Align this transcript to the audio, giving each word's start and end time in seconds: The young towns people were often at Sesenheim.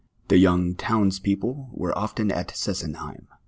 The 0.29 0.39
young 0.39 0.73
towns 0.73 1.19
people 1.19 1.69
were 1.73 1.95
often 1.95 2.31
at 2.31 2.47
Sesenheim. 2.55 3.27